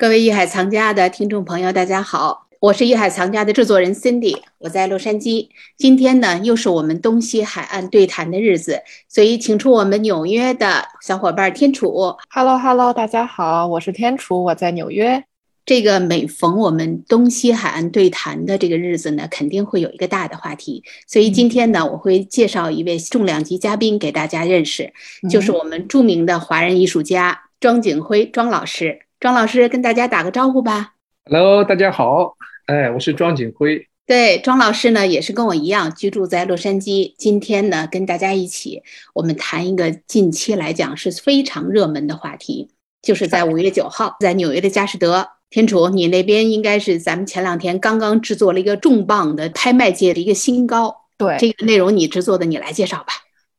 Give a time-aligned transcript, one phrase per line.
[0.00, 5.48] 各位艺海藏家的听众朋友，大家好，我是艺海藏家的制作人 Cindy，我在洛杉矶。
[5.76, 12.14] 今天呢，又是我们东西海岸对谈的日子，所以请出我们纽约的小伙伴天楚。
[12.30, 15.24] Hello Hello，大家好，我是天楚，我在纽约。
[15.66, 24.92] 这个每逢我们东西海岸对谈的这个日子呢，肯定会有一个大的话题，所以今天呢，我会介绍一位重量级嘉宾给大家认识，
[25.28, 29.00] 就是我们著名的华人艺术家庄景辉庄老师。
[29.20, 30.94] 庄老师跟大家打个招呼吧。
[31.24, 32.36] Hello，大家好，
[32.66, 33.88] 哎，我是庄景辉。
[34.06, 37.14] 对，庄老师呢也是跟我一样居住在洛杉矶。
[37.18, 38.80] 今天呢，跟大家一起，
[39.14, 42.70] 我们谈一个近期来讲是非常热门的话题，
[43.02, 45.28] 就是在五月九号，在纽约的佳士得。
[45.50, 50.94] 天楚，你那边应该是咱们前两天刚刚制作了一个重磅的拍卖界的一个新高。
[51.16, 53.14] 对，这个内容你制作的，你来介绍吧。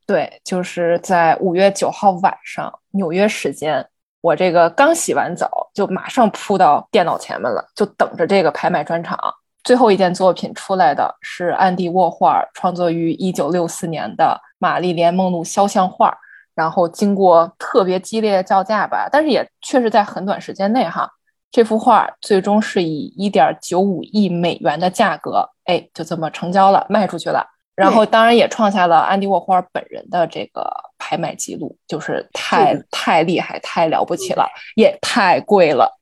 [0.08, 3.86] 对，就是在五月九号晚上，纽约时间。
[4.22, 9.18] 我这个刚洗完澡，就马上扑到电脑前面了，就等着这个拍卖专场。
[9.64, 16.10] 最后一件作品出来的是安迪沃霍尔创作于一九六四年的《玛丽莲梦露肖像画》，
[16.56, 21.10] 然后经过特别激烈的叫价吧，但是也确实在很短时间内哈，
[21.52, 27.46] 这幅画最终是以一点九五亿美元的价格，哎，就这么成交了，卖出去了。
[27.80, 35.98] 然后当然也创下了安迪沃霍尔本人的这个拍卖记录，就是太太厉害、太了不起了，也太贵了。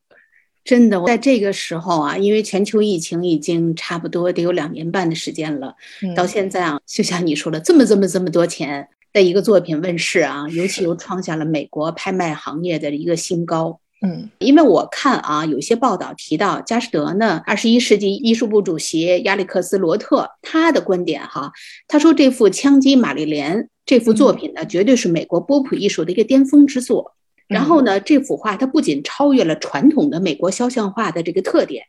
[0.64, 5.76] 真的，在这个时候啊，因为全球疫情已经差不多得有两年半的时间了，
[6.16, 13.80] 到现在啊，就像你说的，这么这么这么多钱的一个作品问世啊，尤其又创下了美国拍卖行业的一个新高。
[14.00, 21.52] 嗯，因为我看啊，有些报道提到佳士得呢，二十一世纪艺术部主席亚历克斯·罗特他的观点哈，
[21.88, 27.14] 他说这幅《枪击玛丽莲》这幅作品呢，绝对是美国波普艺术的一个巅峰之作。
[27.48, 31.86] 然后呢，这幅画它不仅超越了传统的美国肖像画的这个特点，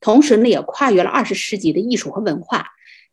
[0.00, 2.66] 同时呢，也跨越了二十世纪的艺术和文化。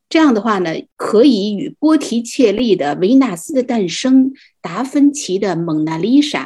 [0.07, 4.31] 这样的话呢，可以与波提切利的《维纳斯的诞生》、
[4.61, 6.43] 达芬奇的《蒙娜丽莎》。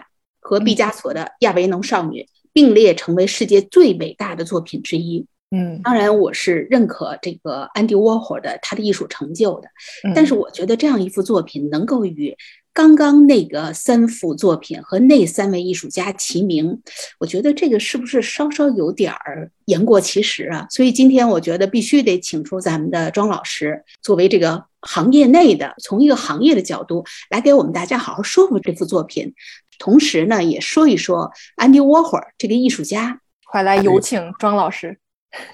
[0.50, 5.24] 和毕加索的《亚维农少女》并列成为世界最伟大的作品之一。
[5.52, 9.68] 嗯，当然我是认可这个安迪沃霍的他的艺术成就的，
[10.16, 12.36] 但是我觉得这样一幅作品能够与。
[12.72, 16.80] 刚刚那个三幅作品和那三位艺术家齐名，
[17.20, 20.66] 我觉得这个是不是稍稍有点儿言过其实啊？
[20.70, 29.34] 所以今天我觉得必须得请出咱们的庄老师，作为这个行业内的，从一个行业的角度来给我们大家好好说说这幅作品，
[29.80, 33.20] 同时呢也说一说安迪沃霍尔这个艺术家。
[33.46, 35.00] 快来有请庄老师。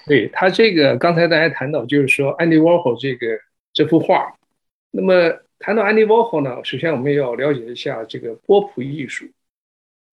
[0.06, 3.28] 对他这个刚才大家谈到，就是说安迪沃霍尔这个
[3.72, 4.36] 这幅画，
[4.92, 5.40] 那么。
[5.58, 9.26] 谈到安迪沃霍呢，首先我们要了解一下这个波普艺术。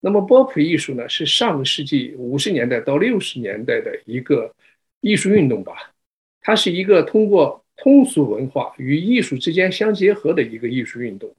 [0.00, 4.54] 那么波普艺术呢，是上个世纪五十年代到六十年代的一个
[5.00, 5.92] 艺术运动吧。
[6.40, 11.34] 它是一个通过通俗文化与艺术之间相结合的一个艺术运动。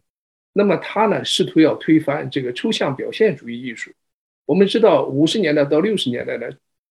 [0.54, 3.92] 那么他呢，试图要推翻这个抽象表现主义艺术。
[4.46, 6.48] 我们知道五十年代到六十年代呢，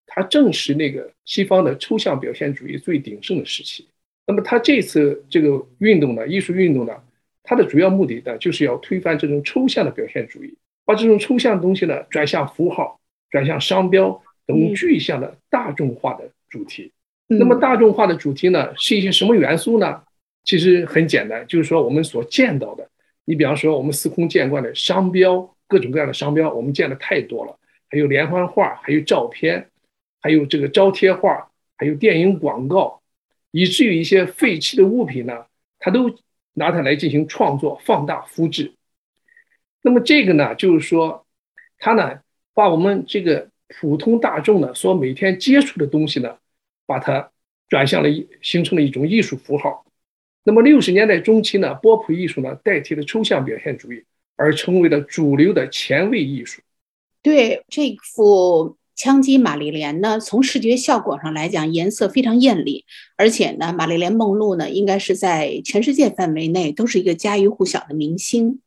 [0.07, 3.87] 它正是那个西方的抽象表现主义最鼎盛的时期。
[4.27, 6.95] 那么他这次这个运动呢，艺术运动呢，
[7.43, 16.93] 它的主要目的呢，就是要推翻这种抽象的表现主义，把这种抽象的东西呢，转向符号、转向商标等具象的大众化的主题。
[17.27, 20.03] 那么大众化的主题呢，是一些什么元素呢？
[20.45, 22.89] 其实很简单，就是说我们所见到的，
[23.25, 29.71] 你比方说我们司空见惯的商标，各种各样的商标，我们见的太多了，还有连环画，还有照片，
[30.21, 33.01] 还有这个招贴画，还有电影广告。
[33.53, 35.45] 以至于一些废弃的物品呢，
[35.79, 36.11] 它都
[36.55, 38.73] 拿它来进行创作、放大、复制。
[39.83, 41.27] 那么这个呢，就是说，
[41.79, 42.21] 它呢
[42.55, 46.39] 把我们这个普通大众呢所每天接触的东西呢，
[46.87, 47.31] 把它
[47.69, 49.85] 转向了一形成了一种艺术符号。
[50.45, 54.03] 那么六十年代中期呢，波普艺术呢代替了抽象表现主义，
[54.37, 56.61] 而成为了主流的前卫艺术。
[57.23, 58.77] 对这幅。
[58.95, 60.21] 枪击玛丽莲呢？
[60.21, 62.85] 从视觉效果上来讲，颜色非常艳丽，
[63.17, 68.61] 而且呢，玛丽莲梦露呢，应该是在全世界范围内都是一个家喻户晓的明星。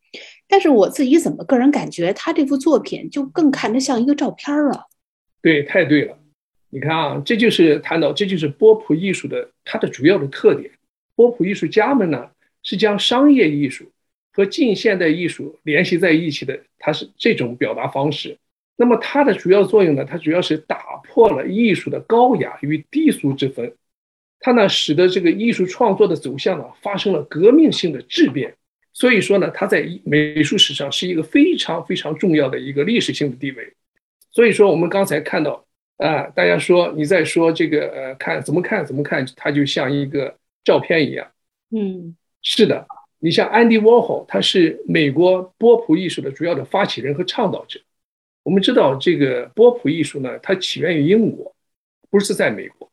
[0.48, 4.88] 但是我自己怎么个人感觉，他这幅作品就更看着像一个照片了。
[5.42, 6.18] 对，太对了。
[6.71, 10.69] 你看啊，这就是谈到，这就是波普艺术的它的主要的特点。
[11.16, 12.30] 波普艺术家们呢，
[12.64, 13.92] 是将商业艺术
[14.32, 18.38] 和近现代艺术联系在一起的，它是这种表达方式。
[18.76, 20.04] 那么它的主要作用呢？
[20.04, 23.74] 它主要是打破了艺术的高雅与低俗之分，
[24.40, 28.54] 它呢使得这个艺术创作的走向呢发生了革命性的质变。
[28.92, 33.74] 所以说呢，它在美术史上是一个非常非常重要的一个历史性的地位。
[34.32, 35.66] 所以说，我们刚才看到
[35.98, 40.36] 啊，大家说你在说这个呃，看怎么看怎么看，它就像一个
[40.66, 41.32] 照片一样。
[41.70, 42.86] 嗯，是的，
[43.20, 47.80] 你像安迪沃霍，他是美国波普艺术的主要的发起人和倡导者。
[48.44, 51.56] 我们知道这个波普艺术呢，它起源于英国，
[52.10, 52.92] 不是在美国。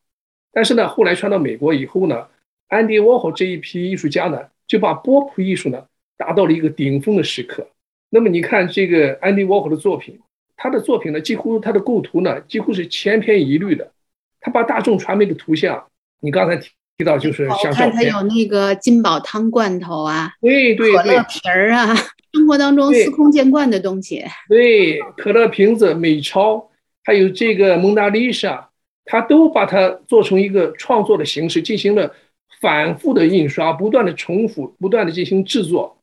[0.52, 2.28] 但是呢，后来传到美国以后呢，
[2.68, 5.84] 安迪沃霍这一批艺术家呢，就把波普艺术呢
[6.16, 7.66] 达到了一个顶峰的时刻。
[8.10, 10.20] 那么你看这个安迪沃霍的作品。
[10.54, 13.90] 他的作品呢，几乎他的构图呢，几乎是千篇一律的。
[14.38, 15.88] 他把大众传媒的图像，
[16.20, 16.56] 你刚才
[16.96, 21.94] 提提到就是像照片，他有那个金宝汤罐头啊，对对对，可乐瓶儿啊，
[22.32, 24.24] 生活当中司空见惯的东西。
[24.48, 26.70] 对，可乐瓶子、美钞，
[27.02, 28.70] 还有这个蒙娜丽莎，
[29.04, 32.14] 他都把它做成一个创作的形式，进行了
[32.60, 35.98] 反复的印刷，不断的重复，不断的进行制作。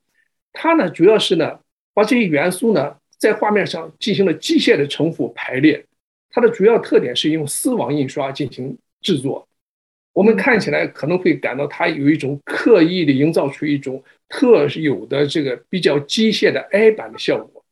[0.52, 1.60] 他呢，主要是呢，
[1.94, 2.96] 把这些元素呢。
[3.20, 5.86] 在画面上进行了机械的重复排列，
[6.32, 9.46] 它的主要特点是用丝网印刷进行制作。
[10.20, 17.64] 我们看起来可能会感到它有一种刻意的营造出一种特有的这个比较机械的挨板的效果，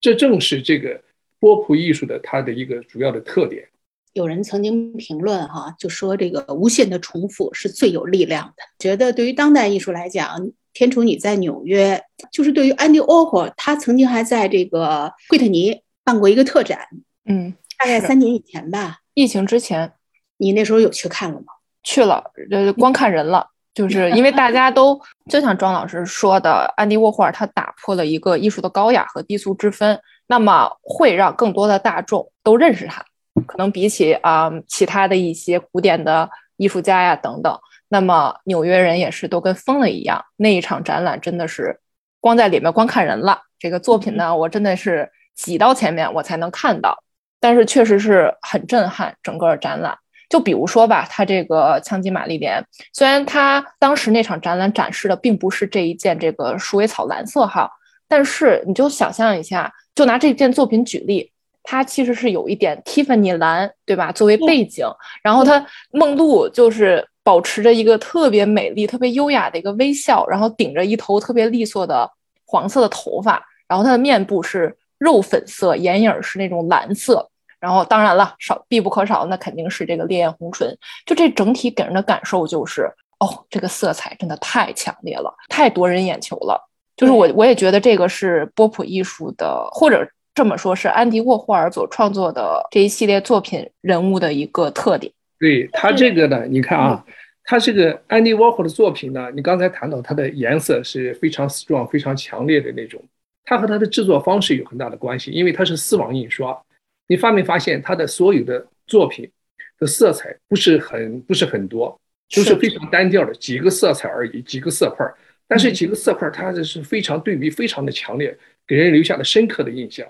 [0.00, 1.00] 这正是这个
[1.38, 3.68] 波普艺术的它的一个主要的特点。
[4.12, 10.50] 有人曾经评论哈，就说这个无限的重复是最有力量的，觉得对于当代艺术来讲。
[10.72, 12.02] 天楚，你在纽约，
[12.32, 16.88] 就是对于安迪沃霍，他曾经还在这个惠特尼办过一个特展，
[17.26, 19.92] 嗯，大概三年以前吧，疫情之前，
[20.38, 21.53] 你那时候有去看了吗？
[21.84, 25.00] 去了，呃，光看人了，就是因为大家都
[25.30, 33.04] 就像庄老师说的，安迪沃霍尔他打破了一个艺术的高雅和低俗之分，那么会让更多的大众都认识他，
[33.46, 37.56] 可能比起啊其他的一些古典的艺术家呀等等。
[37.88, 41.78] 那么纽约人也是都跟疯了一样，那一场展览真的是
[42.18, 43.42] 光在里面光看人了。
[43.58, 46.98] 这个作品呢，我真的是挤到前面我才能看到，
[47.38, 49.14] 但是确实是很震撼。
[49.22, 49.96] 整个展览，
[50.34, 52.60] 就比如说吧，他这个枪击玛丽莲，
[52.92, 57.70] 虽然他当时那场展览展示的并不是这一件这个鼠尾草蓝色号，
[58.08, 61.30] 但是你就想象一下，就拿这件作品举例，
[61.62, 64.10] 它其实是有一点蒂芙尼蓝，对吧？
[64.10, 64.84] 作为背景，
[65.22, 67.06] 然后他梦露就是。
[67.26, 72.06] 保持着一个特别美丽、特别优雅的一个微笑，然后顶着一头特别利索的
[72.44, 77.26] 黄色的头发，然后她的面部是肉粉色，眼影是那种蓝色，
[77.64, 80.68] 然后当然了，少必不可少，那肯定是这个烈焰红唇。
[81.06, 82.82] 就这整体给人的感受就是，
[83.20, 86.62] 哦，这个色彩真的太强烈了，太夺人眼球了。
[86.94, 95.10] 就是我我也觉得这个是波普艺术的，或者这么说，是安迪沃霍尔所创作的这一系列作品人物的一个特点。
[95.40, 97.02] 对他这个呢，你看啊，
[97.44, 103.02] 他这个安迪沃霍的作品呢，你刚才谈到它的颜色是非常 strong、非常强烈的那种，
[103.46, 106.62] 它和它的制作方式有很大的关系，因为它是丝网印刷。
[107.06, 109.30] 你发没发现他的所有的作品
[109.78, 112.00] 的色彩不是很不是很多，
[112.34, 115.06] 都是非常单调的几个色彩而已，几个色块。
[115.46, 118.36] 但是几个色块它这是非常对比，非常的强烈，
[118.66, 120.06] 给人留下了深刻的印象。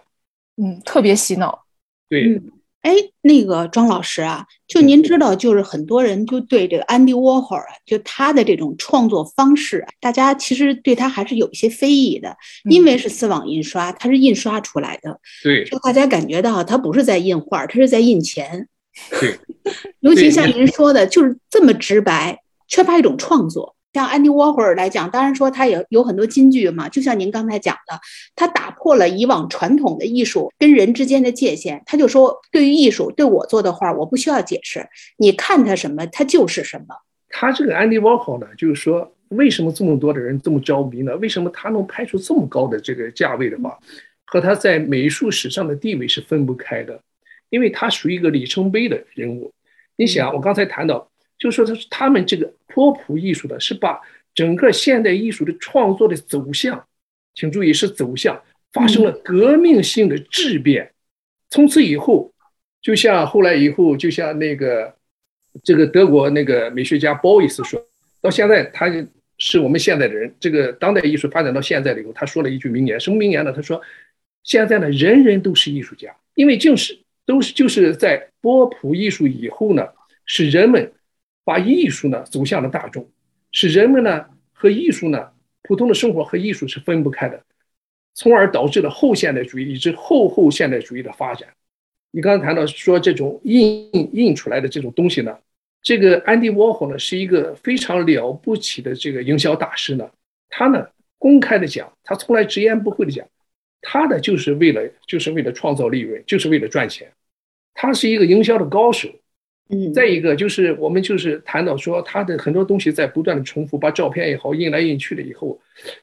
[0.57, 1.67] 嗯，特别洗脑。
[2.09, 2.41] 对。
[2.85, 5.15] 哎，那个庄老师啊，就您知。
[5.17, 12.37] 道，就是很多人就对这个安迪沃霍尔，就他的这种创作方式，大家其实对他还是有一些非议的，
[12.69, 18.69] 因为是丝网印刷，它是印刷出来的，对，就大家感觉到他不是在印画，他是在印钱，
[19.19, 19.39] 对，
[20.01, 22.39] 尤其像您说的，就是这么直白，
[22.69, 23.74] 缺乏一种创作。
[23.95, 28.01] 像安迪沃霍尔来讲，当然说他也有很多金句嘛，就像您刚才讲的，
[28.35, 31.81] 他打破了以往传统的艺术跟人之间的界限。
[31.87, 34.85] 他就说，对于艺术，对我做的画，我不需要解释，
[35.17, 36.87] 你看他什么，他就是什么。
[37.29, 41.15] 他这个安迪沃霍尔呢，就是说，为什么这么多的人这么着迷呢？
[41.19, 43.79] 为什么他能拍出这么高的这个价位的话，
[44.27, 47.01] 和他在美术史上的地位是分不开的，
[47.49, 49.53] 因为他属于一个里程碑的人物。
[49.95, 51.09] 你想，我刚才谈到。
[51.39, 54.01] 就说他是他们这个波普艺术的，是把
[54.35, 56.87] 整个现代艺术的创作的走向，
[57.35, 58.41] 请注意是走向
[58.73, 60.93] 发生了革命性的质变。
[61.51, 62.33] 从此以后，
[62.81, 64.95] 就像后来以后，就像那个
[65.63, 67.81] 这个德国那个美学家鲍伊斯说，
[68.21, 68.87] 到现在他
[69.39, 70.35] 是我们现代的人。
[70.41, 73.53] 这个当代艺术发展到现在了以后，他说了一句名言，什么名言呢？
[73.53, 73.81] 他说
[74.43, 79.87] ：“现在呢，人人都是艺术家，因为正是都是就是在波普艺术以后呢，
[80.25, 80.91] 是人们。”
[81.45, 83.09] 把艺术呢走向了大众，
[83.53, 85.31] 使人们呢和艺术呢
[85.63, 87.45] 普通的生活和艺术是分不开的，
[88.15, 91.49] 从而导致了后现代主义以及后后现代主义的发展。
[92.11, 95.37] 你刚才谈到说这种印印出来的这种东西呢，
[95.83, 100.09] 这个安迪沃霍呢是一个非常了不起的这个营销大师呢，
[100.49, 100.87] 他呢
[101.19, 103.27] 公开的讲，他从来直言不讳的讲，
[103.81, 107.13] 他的就是为了就是为了创造利润，就是为了赚钱。
[107.75, 109.09] 他是一个营销的高手。
[109.95, 115.59] 再一个就是我们就是谈到说他的很多东西在不断的重复，把照片也好印来印去了以后，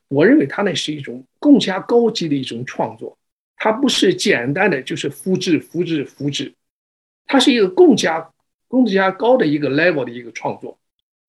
[0.07, 3.17] 我认为他那是一种更加高级的一种创作，
[3.55, 6.53] 它不是简单的就是复制复制复制，
[7.27, 8.31] 它是一个更加
[8.67, 10.79] 更加高的一个 level 的一个创作。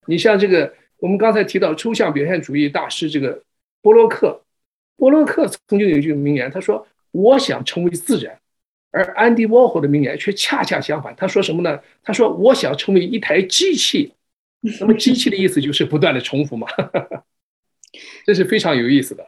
[0.06, 3.42] 你像这个我们刚才提到抽象表现主义大师这个
[3.82, 4.42] 波洛克，
[4.96, 8.36] 波洛克曾经有一句名言，他说：“我想成为自然。”
[8.92, 11.80] 而安迪沃霍的名言却恰恰相反，他说什么呢？
[12.02, 14.12] 他说：“我想成为一台机器。
[14.78, 16.68] ”那么机器的意思就是不断的重复嘛，
[18.25, 19.26] 这是非常有意思的。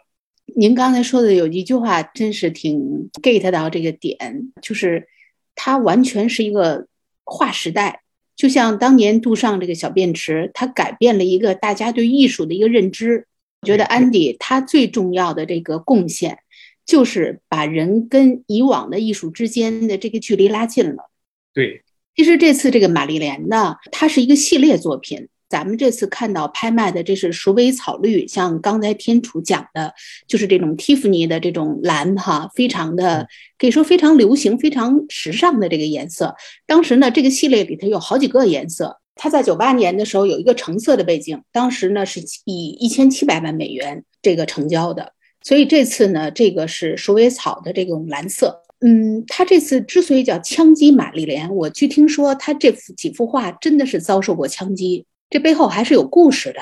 [0.54, 5.08] 您刚才说的有一句话，真是挺 get 到这个点，就是
[5.54, 6.86] 它完全是一个
[7.24, 8.02] 划时代，
[8.36, 13.26] 就像当年杜尚这个小便池，它改变了一个大家对艺术的一个认知。
[13.62, 16.38] 我觉得安迪他最重要的这个贡献。
[16.86, 21.10] 就是把人跟以往的艺术之间的这个距离拉近了。
[21.52, 21.82] 对，
[22.16, 25.28] 其实这次这个玛丽莲呢，它是一个系列作品。
[25.46, 29.94] 咱们这次看到拍卖的，这是鼠尾草绿，像刚才天楚讲的，
[30.26, 36.34] 就是这种蒂芙尼的这种蓝哈，非常的可以说非常流行、非常时尚的这个颜色。
[36.66, 38.98] 当时呢，这个系列里头有好几个颜色。
[39.14, 45.12] 它在九八年的时候有一个橙色的背景，当时呢是以一千七百万美元这个成交的。
[45.44, 48.62] 所以这次呢，这个是鼠尾草的这种蓝色。
[48.80, 56.58] 嗯，他这次之所以叫枪击玛丽莲，我据听说他这幅几幅画真的是遭受过枪击，这背后还是有故事的。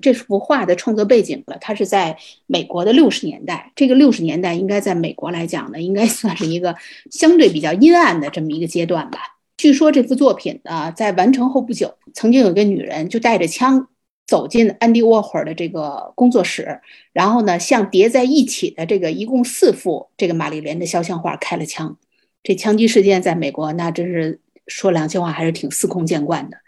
[0.00, 3.72] 这幅画的创作背景了，它是在美国的六十年代。
[3.74, 6.76] 这个六十年代应该在美国来讲呢，应该算是一个
[7.10, 9.18] 相对比较阴暗的这么一个阶段吧。
[9.56, 13.88] 据说这幅作品呢，在完成后不久，曾经有个女人就带着枪。
[14.30, 16.80] 走进安迪沃霍尔的这个工作室，
[17.12, 21.96] 然后呢，向叠在一起的这个一共四幅这个玛丽莲的肖像画开了枪。
[22.44, 26.58] 这枪击事件在美国那真是说良心话还是挺司空见惯的。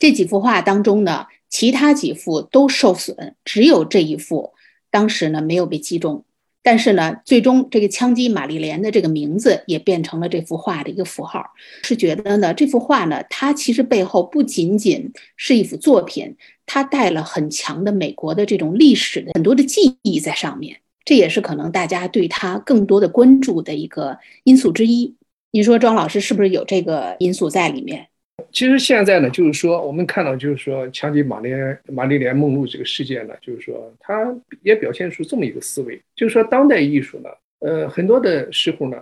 [0.00, 4.54] 这几幅画当中呢，其他几幅都受损，只有这一幅
[4.90, 6.24] 当时呢没有被击中。
[6.64, 11.44] 但是呢，最终这个枪击玛丽莲的这个名字也变成了这幅画的一个符号。
[11.84, 16.36] 是觉得呢，这幅画呢，它其实背后不仅仅是一幅作品。
[16.68, 25.16] 它带了很强的美国的这种历史的很多的记忆在上面，这也是可能大家对它更多的关注的一个因素之一。
[25.50, 28.06] 你说庄老师是不是有这个因素在里面？
[28.52, 31.50] 其实现在呢，就是说我们看到，就是说枪击玛丽
[31.86, 34.32] 玛丽莲梦露这个事件呢，就是说它
[34.62, 38.98] 也表现出这么一个思维，就是说当代艺术呢，呃，很多的时候呢，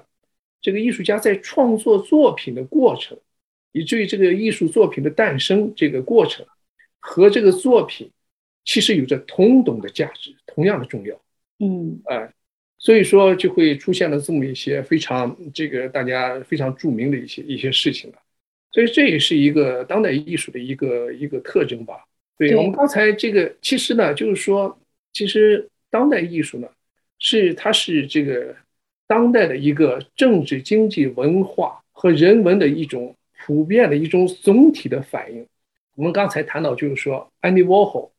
[0.63, 3.19] 这个艺术家在创作作品的过程，
[3.73, 6.47] 以至于这个艺术作品的诞生这个过程。
[7.09, 8.11] 和这个作品
[8.65, 11.15] 其实有着同等的价值，同样的重要。
[11.61, 12.33] 嗯，哎，
[12.79, 18.19] 所以说就会出现了这么一些非常这个大家非常著名的一些一些事情了。
[18.73, 22.05] 所以这也是一个当代艺术的一个一个特征吧。
[22.37, 24.77] 对我们刚才这个，其实呢，就是说，
[25.13, 26.69] 其实当代艺术呢，
[27.21, 28.55] 是它是这个
[29.07, 35.47] 当代的一个政治、经济、文化和人文的一种普遍的一种总体的反应。
[35.97, 38.11] 我们刚才谈到，就是说，Andy Warhol，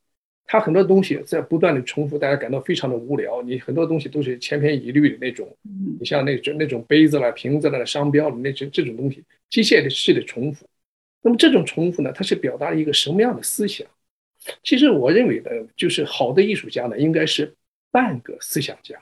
[0.45, 3.41] 他很多东西在不断的重复，大家感到非常的无聊。
[3.43, 5.55] 你很多东西都是千篇一律的那种，
[5.99, 10.67] 你像那种那种杯子啦、瓶子啦、商标了，那些这种东西，机械的式的重复。
[11.21, 13.85] 那么这种重复呢，它是表达了一个什么样的思想？
[14.63, 17.53] 其实我认为呢，就是好的艺术家呢，应该是
[17.91, 18.95] 半个思想家，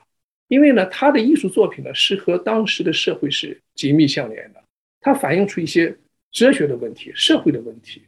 [0.50, 4.62] 因为呢，他的艺术作品呢，是和当时的社会是紧密相连的，
[5.00, 5.96] 它反映出一些
[6.32, 8.02] 哲学的问题、社会的问题。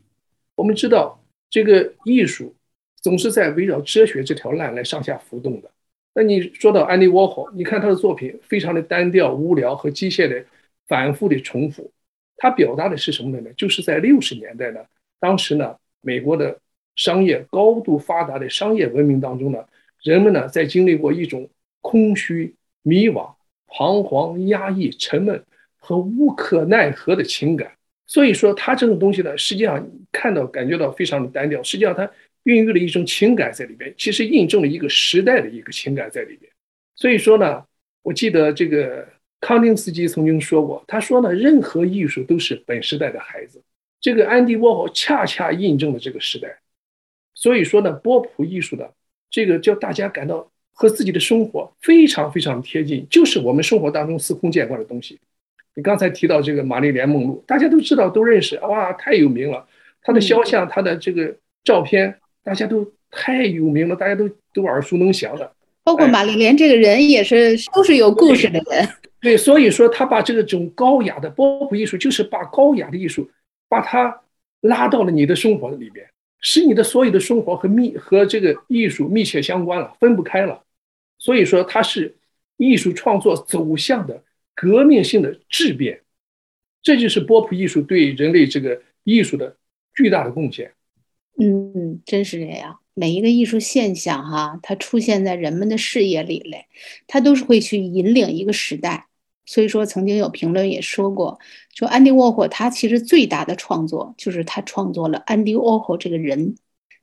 [0.57, 2.55] 我们知道，这个艺术
[2.95, 5.69] 总是在围绕哲学这条烂来上下浮动的。
[6.15, 10.43] 那你说到安迪沃霍，你看他的作品非常的单调、无聊和机械的
[10.87, 11.91] 反复的重复，
[12.37, 13.51] 他表达的是什么呢？
[13.55, 14.79] 就是在六十年代呢，
[15.19, 16.59] 当时呢，美国的
[16.95, 19.63] 商业高度发达的商业文明当中呢，
[20.01, 21.47] 人们呢在经历过一种
[21.81, 23.31] 空虚、迷惘、
[23.67, 25.43] 彷徨、压抑、沉闷
[25.77, 27.76] 和无可奈何的情感。
[28.07, 31.61] 所以说，他这种东西呢，实际上看到、感觉到非常的单调。
[31.61, 32.09] 实际上，它
[32.43, 36.49] 孕育了一种情感在里边，其实印证了一个时代的一个情感在里边。
[36.95, 37.61] 所以说呢，
[38.01, 39.05] 我记得这个
[39.41, 43.61] 康定斯基曾经说过，他说呢，任何艺术都是本时代的孩子。
[43.99, 46.59] 这个安迪沃霍恰恰印证了这个时代。
[47.33, 48.93] 所以说呢，波普艺术的
[49.29, 55.19] 这个叫大家感到和自己的生活非常非常贴近，就是我们生活当中司空见惯的东西。
[55.77, 59.63] 你刚才提到这个玛丽莲梦露，大家都知道，都认识，哇，太有名了。
[60.01, 61.31] 她的肖像，她的这个
[61.63, 65.53] 照片，大家都太有名了，大家都都耳熟能详的。
[65.83, 68.89] 包括玛丽莲这个人也是，都是有故事的人。
[69.21, 73.29] 对，所以说他把这个种高雅的波普艺术，就是把高雅的艺术，
[73.69, 74.21] 把它
[74.61, 76.03] 拉到了你的生活里边，
[76.41, 80.63] 使你的所有的生活和密和这个艺术密切相关了，分不开了。
[81.19, 82.15] 所以说，它是
[82.57, 84.23] 艺术创作走向的
[84.59, 86.01] 革命性的质变，
[86.81, 89.55] 这就是波普艺术对人类这个艺术的
[89.93, 90.73] 巨大的贡献。
[91.39, 92.79] 嗯，真是这样。
[92.95, 96.65] 每一个艺术现象，哈，它出现在人们的视野里嘞，
[97.05, 99.05] 它都是会去引领一个时代。
[99.45, 101.39] 所以说，曾经有评论也说过，
[101.75, 106.55] 说安迪沃霍他其实最大的创作就是他创作了安迪沃霍这个人，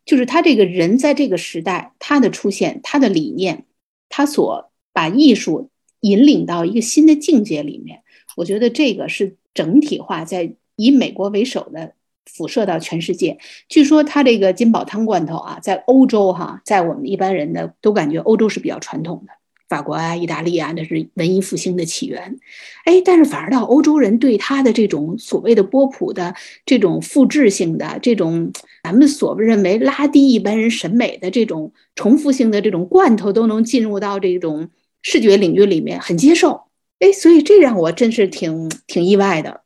[0.04, 3.64] 就是他这个人在这个时代他的出现，他的理念，
[4.08, 5.70] 他所把艺术
[6.04, 8.00] 引领到一个新的境界里面。
[8.36, 11.94] 我觉得这个是整体化，在以美国为首的。
[12.26, 13.38] 辐射到全世界。
[13.68, 19.32] 据说他这个金宝汤罐头啊，在欧洲哈，在我们一般人的都感觉欧洲是比较传统的，
[19.68, 22.38] 法国啊、意大利啊，那是文艺复兴的起源。
[22.86, 26.34] 哎，但是反而到欧洲人对他的这种所谓的波普的
[26.64, 28.50] 这种复制性的这种，
[28.82, 34.70] 咱们所认为拉低一般人审美的这种重复性的这种罐头，都能进入到这种
[35.04, 36.64] 视觉领域里面，很接受。
[36.98, 39.62] 哎，所以这让我真是挺挺意外的。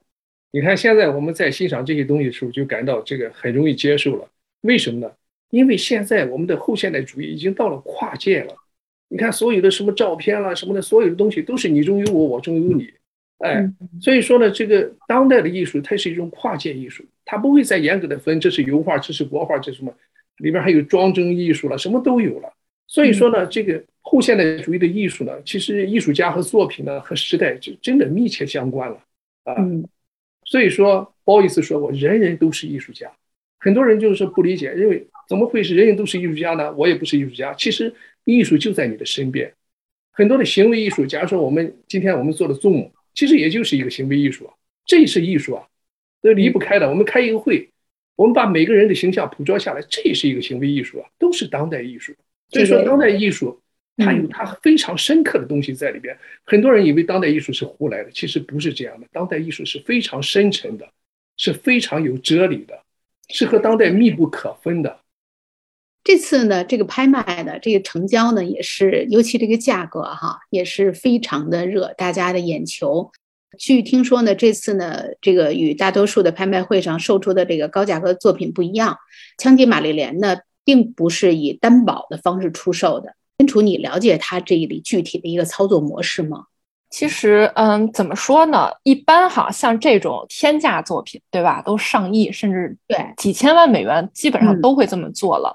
[0.50, 4.28] 你看，现在我们在欣赏这些东西的时候，就感到这个很容易接受了。
[4.62, 5.10] 为什么呢？
[5.50, 8.54] 因为现在我们的后现代主义已经到了跨界了。
[9.08, 12.86] 你看，所有的什么照片啦，什么的，所有的东西都是你中有我，我中有你。
[13.38, 13.64] 哎，
[14.00, 19.94] 所以说呢，这个当代的艺术它是一种跨界艺术，它不会再严格的分这是油画，这是国画，这什么，
[20.38, 22.52] 里边还有装帧艺术了，什么都有了。
[22.86, 28.96] 所以说呢，这个后现代主义的艺术呢，其实艺术家和作品呢和时代就真的密切相关了
[29.44, 29.54] 啊。
[30.46, 33.12] 所以说，褒义斯说过，人人都是艺术家。
[33.58, 36.72] 很多人就是不理解，认为怎么会是人人都是艺术家呢？
[36.72, 37.52] 我也不是艺术家。
[37.52, 39.52] 其实，艺术就在你的身边。
[40.10, 44.54] 很多的行为艺术，假如说我们今天我们做的 Zoom，其实也就是一个行为艺术啊，
[44.86, 45.68] 这是艺术啊，
[46.22, 46.88] 都离不开的。
[46.88, 47.68] 我们开一个会，
[48.16, 52.14] 我们把每个人的形象捕捉下来，这也是一个行为艺术啊，都是当代艺术。
[52.48, 53.60] 所以说，当代艺术。
[53.98, 59.06] 它有它非常深刻的东西在里边，很多人以为当代艺术是胡来的，其实不是这样的。
[59.12, 60.88] 当代艺术是非常深沉的，
[61.36, 62.80] 是非常有哲理的，
[63.28, 65.00] 是和当代密不可分的。
[66.04, 73.10] 这次呢，这个拍卖的这个成交呢，也是尤其这个价格哈，也是非常的热大家的眼球。
[73.58, 78.94] 据听说呢，这次呢，这个与大多数的拍卖会上售出的这个高价格作品不一样，
[79.42, 83.14] 《枪击玛丽莲》呢，并不是以担保的方式出售的。
[83.38, 86.44] 清楚，你了解它这里具体的一个操作模式吗？
[86.90, 88.70] 其实，嗯，怎么说呢？
[88.82, 91.62] 一般哈，像这种天价作品，对吧？
[91.62, 95.54] 都上亿，甚至对几千万美元，基本上都会这么做了。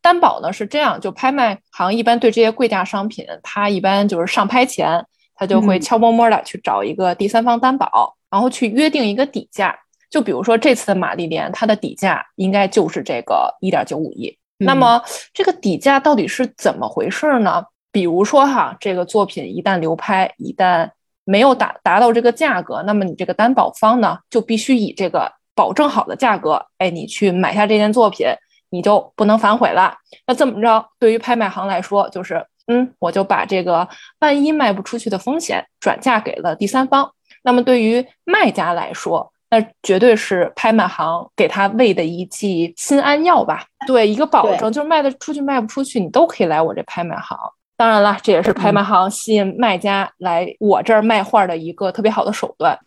[0.00, 9.76] 担保呢是这样，就拍卖行一般对这些贵价商品，它一般就是上拍前，他就会悄摸摸的去找一个第三方担保，然后去约定一个底价。
[10.08, 14.37] 就比如说这次的玛丽莲，它的底价应该就是这个一点九五亿。
[14.58, 17.64] 那么这个底价到底是怎么回事呢？
[17.90, 20.90] 比如说哈，这个作品一旦流拍，一旦
[21.24, 28.26] 没有达达到这个价格，那么你这个担保方呢，就必须以这个保证好的价格，哎，你去买下这件作品，
[28.70, 29.96] 你就不能反悔了。
[30.26, 33.88] 那这么着，对于拍卖行来说，就是嗯，我就把这个
[34.20, 37.12] 万一卖不出去的风险转嫁给了第三方。
[37.42, 43.64] 那么对于卖家来说，那绝对是拍卖行给他喂的一剂心安药吧？
[43.86, 47.34] 对，一个保证，就是卖得出去卖不出去，你都可以来我这拍卖行。
[47.74, 52.78] 当然了，这也是拍卖行吸引卖家来我这儿卖画的一个特别好的手段。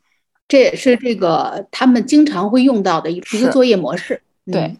[0.48, 4.22] 这也是这个他们经常会用到的一一个作业模式。
[4.52, 4.76] 对，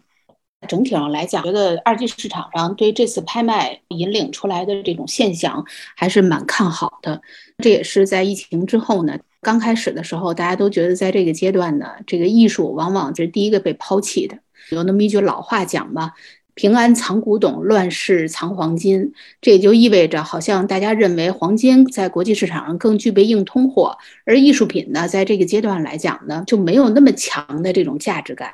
[0.68, 5.64] 整体上来讲，觉得二级市场上对这次拍卖引领出来的这种现象
[5.96, 7.20] 还是蛮看好的。
[7.58, 9.18] 这也是在疫情之后呢。
[9.42, 14.38] 刚开始的时候，大家都觉得在这个阶段呢，这个艺术往往是第一个被抛弃的。
[14.70, 16.12] 有那么一句老话讲嘛
[16.54, 28.52] ：“平安藏古董，乱世藏黄金。”这也就意味着，好像大家认为黄金在国际市场上更具备硬通货，而艺术品呢，在这个阶段来讲呢，就没有那么强的这种价值感。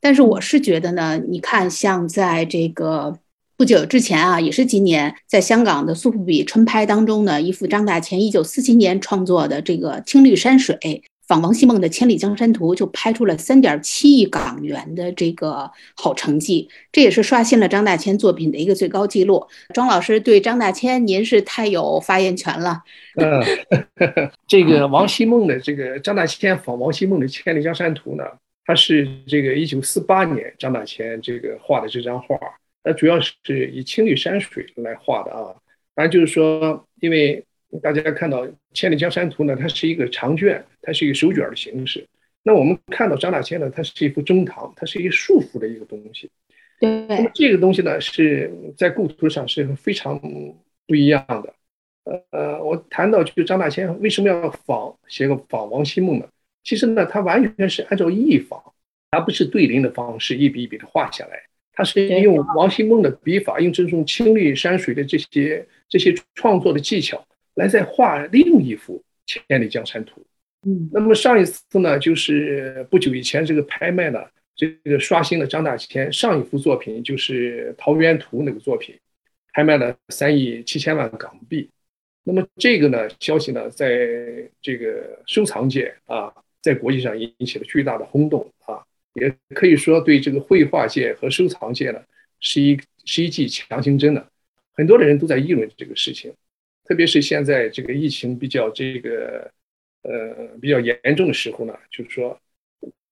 [0.00, 3.18] 但是我是觉得呢，你看，像在这个。
[3.56, 19.46] 不久之前啊，也是今年，在香港的苏富比春拍当中呢，一幅张大千一九四七年创作的这个青绿山水仿王希孟的《千里江山图》，就拍出了三点七亿港元的这个好成绩，这也是刷新了张大千作品的一个最高纪录。
[19.72, 22.82] 庄老师对张大千，您是太有发言权了。
[23.16, 23.40] 嗯，
[24.48, 28.24] 这个王希孟的这个张大千仿王希孟的《千里江山图》呢，
[28.66, 32.36] 它是这个一九四八年张大千这个画的这张画。
[32.84, 33.32] 那主要是
[33.70, 35.56] 以青绿山水来画的啊，
[35.94, 37.42] 反正就是说，因为
[37.82, 42.06] 大家看到《千里江山图》呢，它是一个长卷，它是一个手卷的形式。
[42.42, 46.30] 那我们看到张大千呢，它是一幅中堂，它是一个束缚的一个东西。
[46.78, 47.06] 对。
[47.08, 50.20] 那么这个东西呢，是在构图上是非常
[50.86, 51.54] 不一样的。
[52.30, 56.28] 呃，我谈到就是张大千为什么要仿写个仿王希孟呢？
[56.62, 58.60] 其实呢，他完全是按照意仿，
[59.10, 61.44] 而不是对临的方式一笔一笔的画下来。
[61.74, 69.02] 他是用王希孟的笔法，用这种清丽山水的这些这些创作的技巧，来再画另一幅
[69.48, 70.20] 《千里江山图》。
[70.66, 74.20] 嗯，那么上一次呢，就是不久以前这个拍卖呢，
[74.56, 78.94] 这个刷新了张大千上一幅作品，就是《桃源图》那个作品，
[79.52, 81.68] 拍卖了三亿七千万港币。
[82.22, 84.08] 那么这个呢，消息呢，在
[84.62, 86.32] 这个收藏界啊，
[86.62, 88.80] 在国际上引起了巨大的轰动啊，
[89.14, 92.00] 也可以说对这个绘画界和收藏界呢，
[92.38, 94.24] 是一是一剂强心针呢。
[94.74, 96.32] 很多的人都在议论这个事情，
[96.84, 99.50] 特别是现在这个疫情比较这个
[100.02, 102.38] 呃比较严重的时候呢，就是说，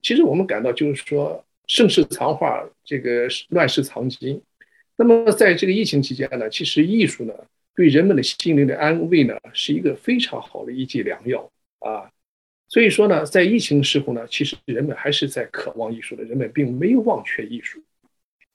[0.03, 4.43] 其实我们感到就是说盛世藏画，这个乱世藏金。
[4.97, 7.33] 那么在这个疫情期间呢，其实艺术呢。
[7.75, 12.05] 对人们的心灵的安慰呢，是一个非常好的一剂良药啊。
[12.73, 17.79] 所以说呢，在疫情时候呢，其实人们还是在渴望艺术的，人们并没有忘却艺术。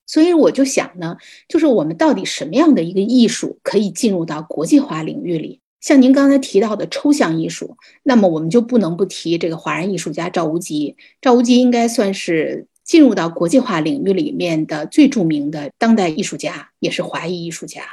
[0.08, 1.16] 所以我就想呢，
[1.48, 5.60] 就是我们到底什么样的一个艺术可以进入到国际化领域里？
[5.82, 10.96] 像您刚才提到的抽象艺术，那么我们就不能不提这个华人艺术家赵无极。
[11.22, 17.84] 赵无极应该算是进入到国际化领域里面的最著名的当代艺术家，也是华裔艺术家。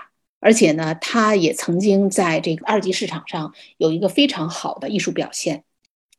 [0.41, 5.65] 而且呢，他也曾经在这个二级市场上有一个非常好的艺术表现。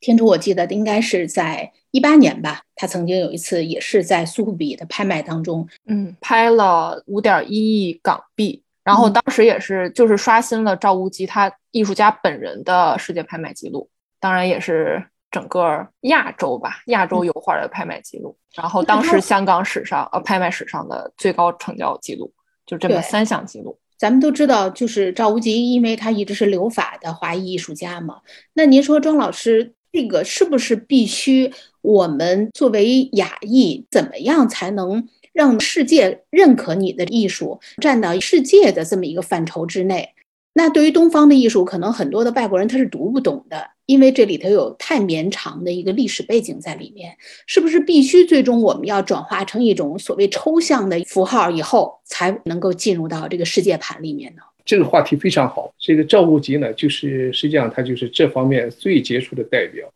[0.05, 13.89] 天初，我记得应该是在一八年吧，他曾经有一次也是在苏富比的拍卖当中，嗯，拍了五点一亿港币，然后当时也是就是刷新了赵无极他艺术家本人的世界拍卖记录，
[14.19, 18.37] 当然也是整个亚洲吧，亚洲油画的拍卖记录。
[18.53, 22.31] 然后当时香港史上呃拍卖史上的最高成交记录，
[22.63, 23.79] 就这么三项记录。
[23.97, 28.19] 咱们都知道，就是赵无极，因为他一直是留法的华裔艺术家嘛。
[28.53, 31.49] 那您说，庄老师，这个是不是必须
[31.81, 40.09] 我们作为亚裔，怎么样才能让世界认可你的艺术，站到世界的这么一个范畴之内？
[40.51, 47.15] 那对于东方的艺术，可能很多的外国人他是读不懂的，因为这里头有太绵长的一个历史背景在里面。
[47.47, 54.41] 是不是必须最终我们要转化成一种所谓抽象的符号以后，才能够进入到这个世界盘里面呢？
[54.65, 55.73] 这个话题非常好。
[55.77, 59.93] 这个赵无极呢，就是实际上他就是这方面最杰出的代表。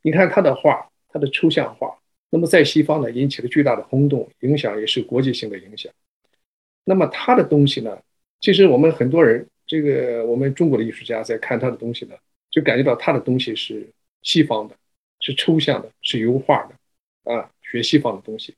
[0.00, 1.98] 你看他的画，他的抽象画，
[2.30, 5.92] 那么在西方呢引起了巨大的轰动，影响也是国际性的影响。
[6.84, 7.98] 那么他的东西呢，
[8.40, 9.46] 其实我们很多人。
[9.66, 12.14] 这个我们中国的艺术家在看他的东西呢，
[12.50, 13.88] 就感觉到他的东西是
[14.20, 14.76] 西方的，
[15.20, 18.54] 是抽象的，是油画的，啊，学西方的东西。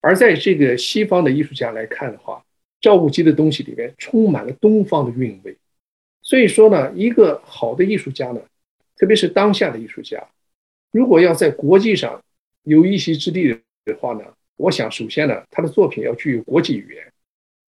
[0.00, 2.44] 而在这个西方的艺术家来看的话，
[2.82, 5.56] 赵无极的东西里面充满了东方的韵味。
[6.20, 8.40] 所以说呢，一个好的艺术家呢，
[8.96, 10.22] 特别是当下的艺术家，
[10.90, 12.22] 如果要在国际上
[12.64, 14.24] 有一席之地的话呢，
[14.56, 17.12] 我想首先呢，他的作品要具有国际语言。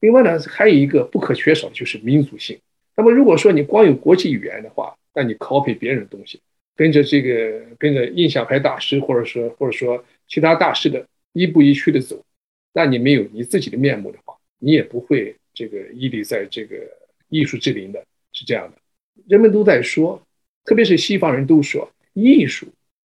[0.01, 2.59] 另外呢，还有一个不可缺少就是民族性。
[2.95, 6.41] 那么，如果说你光有国际语言的话，那你 copy 别人的东西，
[6.77, 12.23] 跟着这个跟着印象派大师，或者说或者说其他大师的一步一趋的走，
[12.73, 14.34] 那你没有你自己的面目的话，
[14.65, 16.77] 你也不会这个屹立在这个
[17.29, 18.79] 艺术之林的，是这样的。
[19.29, 20.21] 人们都在说，
[20.65, 22.67] 特别是西方人都说，艺术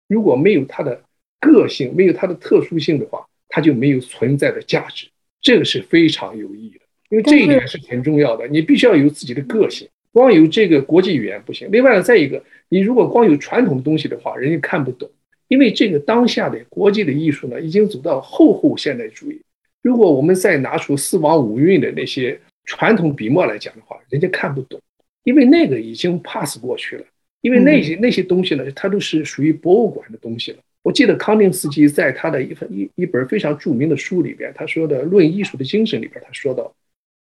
[0.10, 1.02] 如果没有它的
[1.40, 5.08] 个性，没有它的特殊性的话，它就没有存在的价值。
[5.42, 6.82] 这个是非常有意义的。
[7.10, 11.70] 因为这一点是很重要的，你必须要有自己的个性，光有这个国际语言不行。
[11.72, 15.10] 另外呢，再一个，你如果光有传统的东西的话，人家看不懂。
[15.48, 19.40] 因为这个当下的国际的艺术呢，已经走到后后现代主义。
[19.86, 24.82] 如果我们再拿出四王五运的那些传统笔墨来讲的话，人家看不懂，
[25.24, 27.06] 因为那个已经 pass 过去了。
[27.42, 30.58] 因为那些那些东西呢，它都是属于博物馆的东西了。
[30.82, 36.74] 我记得康定斯基在他的一份一一本非常著名的书里边，他说的《论艺术的精神》里边，他说到。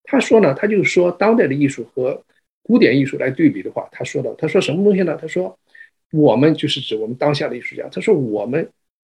[0.04, 2.18] 他说呢，他就是说当代的艺术和
[2.62, 5.18] 古典艺术来对比的话，他说的，他说什么东西呢？
[5.20, 5.54] 他说
[6.12, 7.86] 我们就是指我们当下的艺术家。
[7.92, 8.66] 他说我们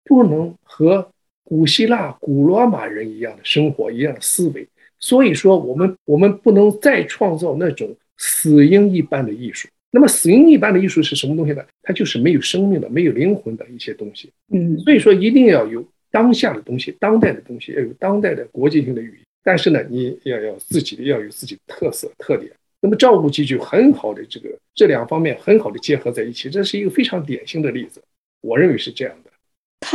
[0.04, 1.12] 不能和
[1.46, 4.68] 古希腊、古罗马人一样的生活一样的思维，
[5.00, 9.70] 所以说我们我们不能再创造那种死婴一般的艺术。
[9.92, 11.64] 那么死婴一般的艺术是什么东西呢？
[11.84, 14.30] 它就是没有生命的、没有灵魂的一些东西。
[14.52, 19.20] 嗯，所以说一定要有当下的东西、当代的东西，要有当代的国际性的语言。
[19.44, 22.52] 但是呢，你要要自己的，要有自己的特色特点。
[22.82, 28.02] 那么赵无极就很好的这个这两方面很好的结合在一起，这是一个非常典型的例子，
[28.42, 29.25] 我认为是这样的。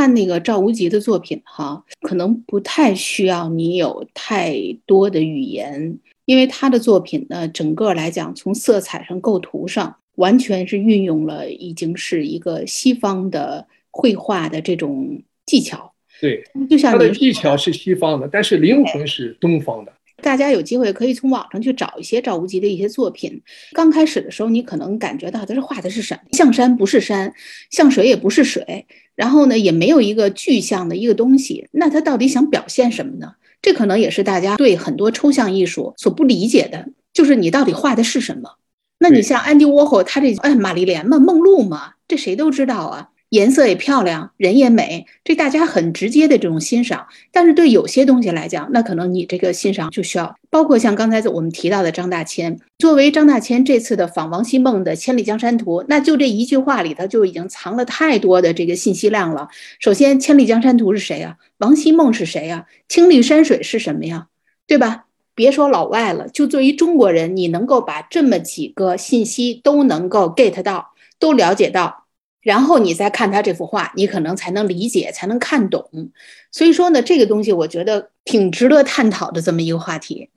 [0.01, 15.93] 看那个赵无极的作品哈，可能不太需要你有太多的语言，因为他的作品呢，整个来讲从色彩上、构图上，完全是运用了已经是一个西方的绘画的这种技巧。
[16.19, 19.93] 对，就像他的技巧是西方的，但是灵魂是东方的。
[20.21, 23.43] 大家有机会可以从网上去找一些赵无极的一些作品。
[23.73, 26.21] 刚开始的时候，你可能感觉到他是画的是什么？
[26.33, 27.35] 像山不是山，
[27.71, 31.67] 像水也不是水，然后呢，也没有一个具象的一个东西。
[31.73, 33.33] 那他到底想表现什么呢？
[33.63, 38.57] 这可能也是大家对很多抽象艺术所不理解的，就是你到底画的是什么？
[38.99, 43.09] 那你像安迪沃霍，他这哎，玛丽莲嘛，梦露嘛，这谁都知道啊。
[43.31, 47.07] 颜色也漂亮，人也美，这大家很直接的这种欣赏。
[47.33, 59.49] 但是对有些东西来讲，那可能你这个欣赏就需要，包括像刚才我们提到的张大千，作为张大千这次的访王希孟的《千里江山图》，那就这一句话里头就已经藏了太多的这个信息量了。
[59.79, 61.37] 首先，《千里江山图》是谁呀？
[61.59, 62.67] 王希孟是谁呀？
[62.89, 64.27] 青绿山水是什么呀？
[64.67, 65.05] 对吧？
[65.37, 70.89] 别说老外了，就作为中国人，你能够把这么几个信息都能够 get 到，
[71.19, 72.00] 都了解到。
[72.43, 76.11] 然后你再看他这幅画，你可能才能理解，才能看懂。
[76.51, 80.31] 所以说呢，这个东西我觉得挺值得探讨的这么一个话题。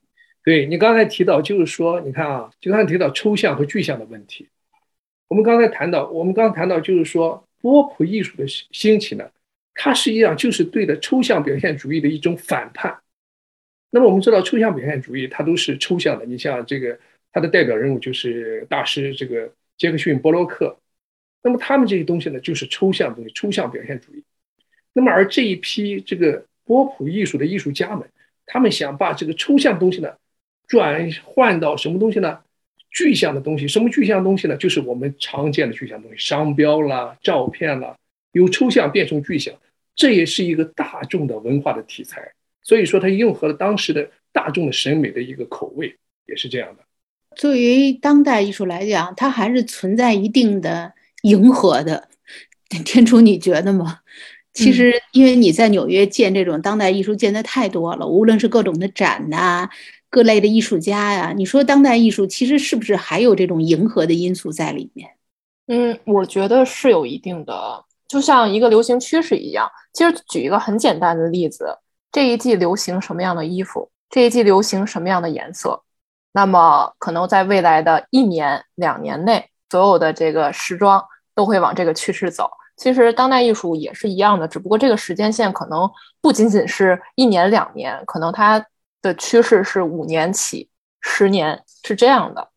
[0.44, 4.46] 对你刚才提到，就是说，你看啊，就刚才提到抽象和具象的问题。
[5.28, 9.24] 我们刚才谈到，我们刚才谈到，就是说波普艺术的兴起呢，
[9.74, 12.94] 它实际上就是对的抽象表现主义的一种反叛。
[13.90, 16.26] 那么我们知道，抽象表现主义它都是抽象的。
[16.26, 16.98] 你像这个，
[17.32, 20.78] 它的代表人物就是大师这个杰克逊·波洛克。
[21.44, 24.24] 那么他们这些东西呢，就是抽象东西，抽象表现主义。
[24.94, 28.08] 那么而这一批这个波普艺术的艺术家们，
[28.46, 30.10] 他们想把这个抽象东西呢，
[30.66, 32.40] 转换到什么东西呢？
[32.90, 33.68] 具象的东西。
[33.68, 34.56] 什么具象东西呢？
[34.56, 37.94] 就是我们常见的具象东西，商标啦、照片啦，
[38.32, 39.54] 由抽象变成具象。
[39.94, 42.32] 这也是一个大众的文化的题材。
[42.62, 45.94] 所以说，它应和了当时的大众的审美的一个口味，
[46.26, 46.82] 也是这样的。
[47.36, 50.94] 作为当代艺术来讲，它还是存在一定的。
[51.24, 52.08] 迎合的，
[52.84, 53.98] 天楚，你觉得吗？
[54.54, 59.68] 其实，因为你在纽约见这种当代艺术见的太多了，无论是各种的展呐，
[60.08, 65.10] 各类的艺术家呀，你说当代艺术其实是不是还有这种迎合的因素在里面？
[65.66, 69.68] 嗯，我觉得是有一定的，就像一个流行趋势一样。
[69.92, 71.78] 其实举一个很简单的例子，
[72.12, 75.82] 这一季流行什么样的衣服，这一季流行什么样的颜色，
[76.32, 81.02] 那么可能在未来的一年、两年内，所有的这个时装。
[81.34, 82.50] 都会往这个趋势走。
[82.76, 85.88] 其实当代艺术也是一样的，只不过这个时间线可能
[86.20, 88.66] 不仅仅是一年两年，可能它
[89.00, 90.68] 的趋势是五年起、
[91.00, 92.48] 十年是这样的。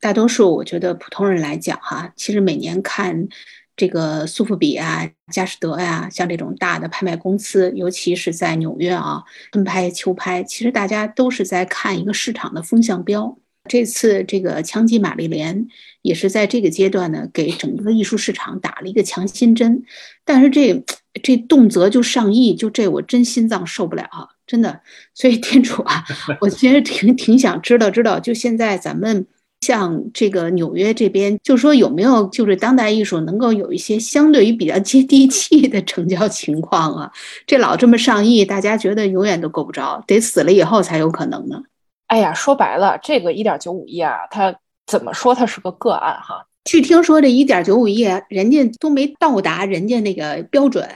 [0.00, 3.28] 大多数我觉得普通人来讲，哈，其实每年看
[3.76, 13.38] 这个苏富比啊、佳士得呀，像这种大的拍卖公司，尤其是在纽约啊，春拍、秋拍，其实大家都是在看一个市场的风向标。
[13.68, 15.66] 这次这个枪击玛丽莲
[16.02, 19.82] 也是在这个阶段呢，给整个艺术市场打了一个强心针。
[20.24, 20.84] 但是这
[21.22, 24.08] 这动辄就上亿，就这我真心脏受不了，
[24.46, 24.80] 真的。
[25.14, 26.04] 所以店主啊，
[26.40, 29.26] 我其实挺挺想知道知道，就现在咱们
[29.62, 37.10] 像这个纽约这边，就说有没有就是当代艺术能够有一些相对于比较接地气的成交情况啊？
[37.46, 41.62] 这老这么上亿，大家觉得永远都够不着，得死了以后才有可能呢。
[42.06, 44.54] 哎呀，说白了，这个一点九五亿啊，它
[44.86, 46.44] 怎么说它是个个案哈？
[46.64, 50.88] 据听说这一点九五亿，人家都没到达人家那个标准，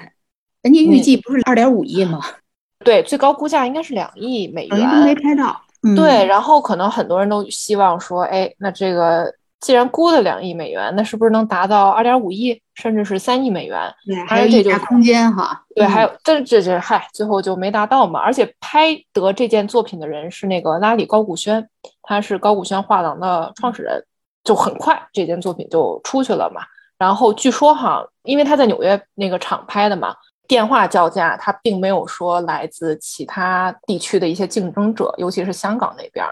[0.62, 2.20] 人家预计不是二点五亿吗？
[2.84, 5.60] 对，最高估价应该是两亿美元，都没拍到。
[5.96, 9.34] 对，然后可能很多人都希望说，哎，那这个。
[9.60, 13.78] 既然估了两亿美元，那是不是能达到二点五亿，甚至是三亿美元？
[14.06, 15.62] 对，还有这就空间哈。
[15.76, 18.18] 对，还有，但是这这嗨，最后就没达到嘛。
[18.18, 21.68] 而且拍得这件作品的人是那个拉里高古轩，
[22.02, 24.02] 他是高古轩画廊的创始人，
[24.42, 26.62] 就很快这件作品就出去了嘛。
[26.98, 30.16] 然后据说哈，因为他在纽约那个厂拍的嘛，
[30.48, 36.26] 电话叫价，他并没有说来自其他地区的一些竞争者，尤其是香港那边。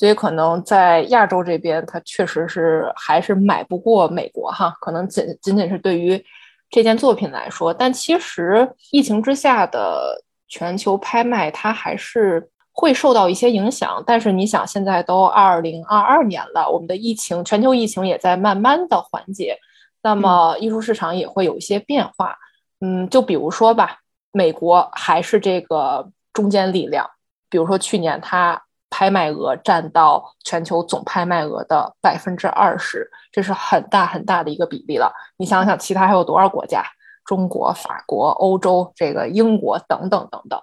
[0.00, 4.74] 所以可能在亚洲这边，它确实是还是买不过美国哈。
[4.80, 6.24] 可能仅仅仅是对于
[6.70, 14.02] 这件作品来说，但其实疫情之下的全球拍卖，它还是会受到一些影响。
[14.06, 19.58] 但是你想，现在都二零二二年了，我们的疫情，全球疫情也在慢慢的缓解，
[20.02, 22.34] 那么艺术市场也会有一些变化。
[22.80, 23.98] 嗯，就比如说吧，
[24.32, 27.06] 美国还是这个中坚力量，
[27.50, 28.62] 比如说去年它。
[28.90, 35.12] 拍卖额占到全球总拍卖额的百分之二十，这是很大很大的一个比例了。
[35.38, 36.84] 你想想，其他还有多少国家？
[37.24, 40.60] 中国、法国、欧洲、这个英国等等等等。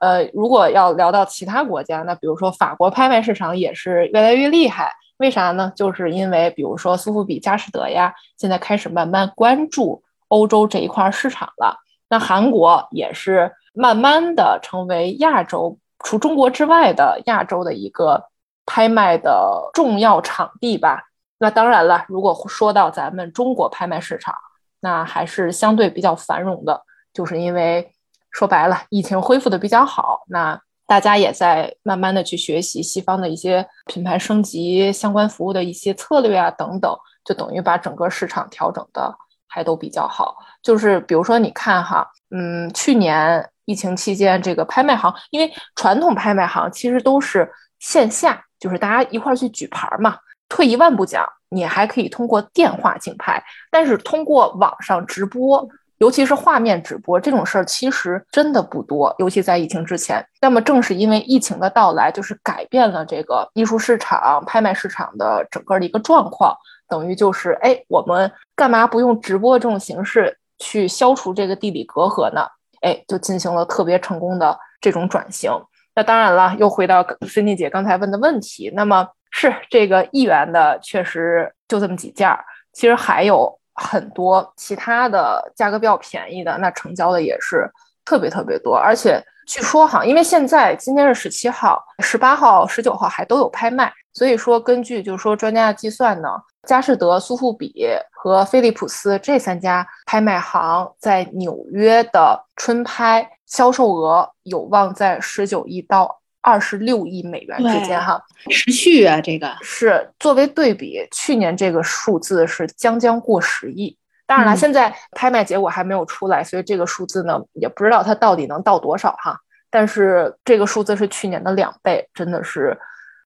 [0.00, 4.92] 呃，如果要聊到其他国家，那比如说法国拍卖市场也是越来越厉害。
[5.16, 5.72] 为啥呢？
[5.74, 11.78] 就是因为比如说苏富比、佳士得呀，现在开始慢慢关注欧洲这一块市场了。
[12.08, 18.24] 那韩国也是慢慢的成为亚洲除中国之外的亚洲的一个
[18.66, 21.04] 拍卖的重要场地吧。
[21.38, 24.34] 那当然了，如果说到咱们中国拍卖市场，
[24.80, 27.90] 那还是相对比较繁荣的，就是因为。
[28.36, 36.92] 说白了，疫情恢复的比较好，那大家也在慢慢的去学习西方的一些品牌升级相关服务的一些策略啊等等，
[37.24, 40.36] 就等于把整个市场调整的还都比较好。
[40.64, 50.16] 就是比如说你看哈，嗯，去年疫情期间这个拍卖行，因为传统拍卖行其实都是线下，就是大家一块去举牌嘛。
[50.48, 55.68] 退一万步讲，你还可以通过电话竞拍，但是通过网上直播。
[55.98, 59.14] 尤其是画面直播这种事儿，其实真的不多。
[59.18, 66.54] 尤其在疫情之前，那么正是因为疫情的到来，就是改变了这个艺术市场、拍卖市场的整个的一个状况。
[66.88, 72.44] 等于就是，哎，我们干嘛不用直播这种形式去消除这个地理隔阂呢？
[72.84, 75.50] 哎，就进行了特别成功的这种转型。
[75.96, 82.44] 那当然了，又回到孙妮姐刚才问的问题，那么是这个一元的，确实就这么几件儿。
[82.72, 83.58] 其实还有。
[83.76, 87.68] 很多其他的价格比较便宜的，那成交的也是
[88.04, 96.28] 特别特别多，而且据说哈，因为现在今天是十七号、十八号、十九号还都有拍卖，所以说根据就是说专家的计算呢，
[96.66, 106.20] 佳士得、苏富比和菲利普斯这三家拍卖行在纽约的春拍销售额有望在十九亿到。
[106.46, 113.96] 二十六亿美元之间，哈，持续啊，这个是作为对比，去年这个数字是将将过十亿。
[114.26, 119.34] 当然了，现在拍卖结果还没有出来，所以这个数字呢，也不知道它到底能到多少哈。
[119.70, 122.78] 但是这个数字是去年的两倍，真的是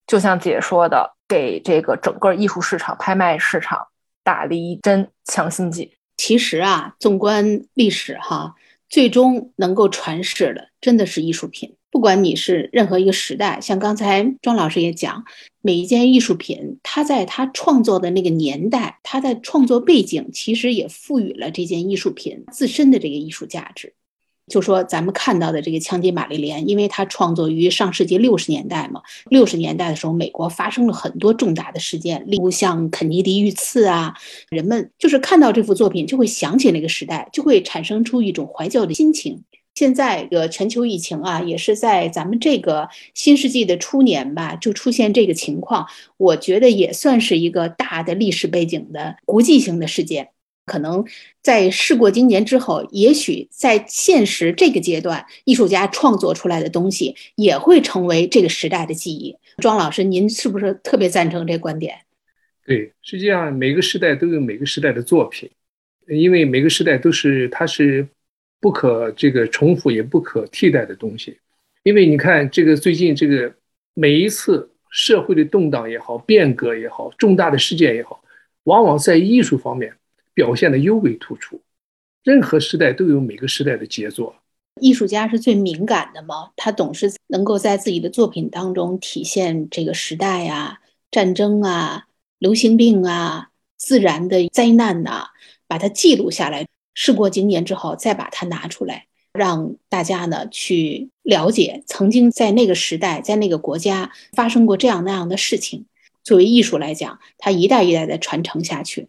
[0.08, 3.86] 就像姐说的，给这个整个艺术市场、拍卖市场
[4.24, 5.92] 打了一针强心剂。
[6.16, 8.54] 其实啊，纵观历史哈，
[8.88, 11.76] 最终能够传世的，真的是艺术品。
[11.90, 15.24] 不管你是任何一个时代，像刚才庄老师也讲，
[15.60, 23.94] 每一件艺术品，它在它创作的那个年代，它的创作背景，其实也赋予了这件艺术品自身的这个艺术价值。
[24.48, 34.14] 就说咱们看到的这个枪击玛丽莲，因为它创作于上世纪六十年代嘛，六十年代的时候，美国发生了很多重大的事件，例如像肯尼迪遇刺啊，
[34.50, 39.44] 人们就是看到这幅作品，就会想起那个时代，就会产生出一种怀旧的心情。
[39.74, 45.86] 现在的全球疫情啊，也是在咱们这个新世纪的初年吧，就出现这个情况。
[46.16, 50.30] 我觉得也算是一个大的历史背景的国际性的事件。
[50.68, 51.04] 可能
[51.42, 59.34] 在事过经年之后，也许在现实这个阶段，艺术家创作出来的东西也会成为这个时代的记忆。
[59.56, 61.96] 庄老师，您是不是特别赞成这观点？
[62.64, 65.50] 对，实际上每个时代都有每个时代的作品，
[66.06, 68.06] 因为每个时代都是它是。
[68.60, 71.38] 不可这个重复也不可替代的东西，
[71.84, 73.54] 因为你看这个最近这个
[73.94, 78.20] 每一次社会的动荡也好，变革也好，重大的事件也好，
[78.64, 79.94] 往往在艺术方面
[80.38, 81.60] 表现的尤为突出。
[82.22, 84.36] 任何时代都有每个时代的杰作，
[84.80, 90.78] 艺术家是最敏感的嘛，他总是能够在自己的作品当中体现这个时代啊、
[91.10, 92.06] 战争啊、
[92.38, 95.30] 流行病啊、自然的灾难呐，
[95.66, 96.64] 把它记录下来。
[96.94, 105.86] 事过经年之后，再把它拿出来，让大家呢去了解曾经在那个时代、在那个国家发生过这样那样的事情。
[106.22, 109.08] 作为艺术来讲，它一代一代的传承下去。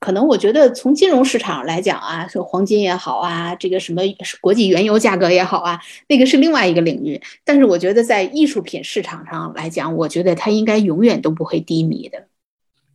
[0.00, 4.00] 可能我觉得从金融市场来讲啊，说黄金也好啊，这个什么
[4.40, 7.20] 国际原油价格也好啊，那个是另外一个领域。
[7.44, 12.26] 但是我觉得在艺术品市场上来讲，我觉得它应该永远都不会低迷的。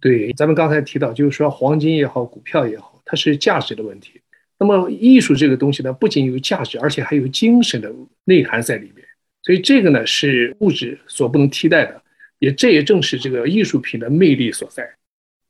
[0.01, 4.19] 对，咱们刚才提到，就是说黄金也好，股票也好，它是价值的问题。
[4.57, 7.93] 那么艺术这个东西呢，不仅有价值，而且还有精神的
[8.23, 9.05] 内涵在里面。
[9.43, 12.01] 所以这个呢是物质所不能替代的，
[12.39, 14.83] 也这也正是这个艺术品的魅力所在。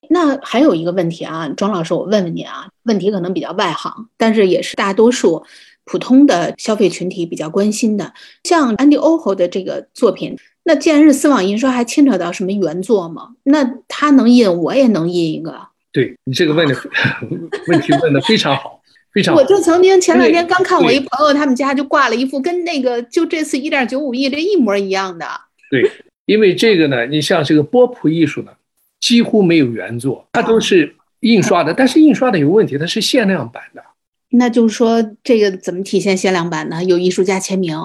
[0.09, 5.43] 那还有一个问题啊，庄老师，我问问你啊，问题可能比较外行，但是也是大多数
[5.85, 8.13] 普通的消费群体比较关心的。
[8.43, 13.29] 像安迪欧侯的这个作品，那既然是丝网印刷，还牵扯到什么原作吗？
[13.43, 15.67] 那他能印，我也能印一个。
[15.91, 16.75] 对你这个问的
[17.69, 18.81] 问题问的非常好。
[19.13, 25.25] 非常我就曾经前两天刚看我一朋友他们家就挂了一幅跟那个就这次一点九五亿这一模一样的。
[25.71, 25.89] 对，
[26.25, 28.51] 因为这个呢，你像这个波普艺术呢，
[28.99, 33.83] 几乎没有原作，它都是印刷的，但是印刷的有问题，它是限量版的。
[34.29, 36.83] 那就是说，这个怎么体现限量版呢？
[36.83, 37.77] 有艺术家签名，